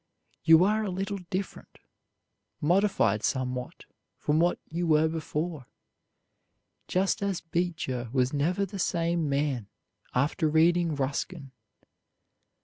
[0.43, 1.77] You are a little different,
[2.59, 3.85] modified somewhat
[4.17, 5.67] from what you were before,
[6.87, 9.67] just as Beecher was never the same man
[10.15, 11.51] after reading Ruskin.